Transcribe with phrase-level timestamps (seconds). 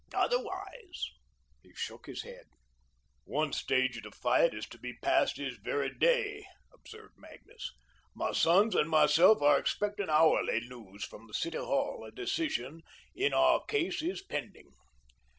[0.15, 1.11] Otherwise"
[1.61, 2.45] he shook his head.
[3.25, 6.43] "One stage of the fight is to be passed this very day,"
[6.73, 7.71] observed Magnus.
[8.15, 12.81] "My sons and myself are expecting hourly news from the City Hall, a decision
[13.13, 14.73] in our case is pending."